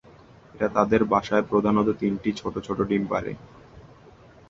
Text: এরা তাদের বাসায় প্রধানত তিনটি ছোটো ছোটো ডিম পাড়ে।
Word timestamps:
এরা 0.55 0.67
তাদের 0.69 1.01
বাসায় 1.05 1.43
প্রধানত 1.43 1.87
তিনটি 1.99 2.29
ছোটো 2.31 2.59
ছোটো 2.61 2.83
ডিম 2.83 3.03
পাড়ে। 3.07 3.31